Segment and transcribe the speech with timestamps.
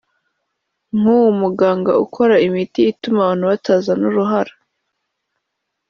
[0.97, 4.53] nk’uwumuganga ukora imiti ituma abantu batazana uruhara